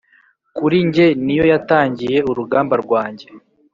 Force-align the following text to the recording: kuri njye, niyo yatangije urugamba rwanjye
kuri 0.57 0.77
njye, 0.87 1.07
niyo 1.25 1.45
yatangije 1.51 2.17
urugamba 2.31 2.73
rwanjye 2.83 3.27